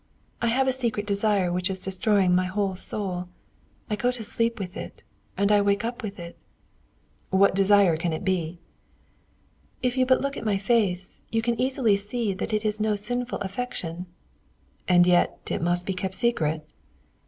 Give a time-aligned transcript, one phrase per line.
[0.41, 3.27] I have a secret desire which is destroying my whole soul:
[3.87, 5.03] I go to sleep with it,
[5.37, 6.37] and I wake up with it."
[7.29, 8.57] "What desire can it be?"
[9.83, 12.95] "If you but look at my face, you can easily see that it is no
[12.95, 14.07] sinful affection."
[14.87, 16.67] "And yet it must be kept secret?"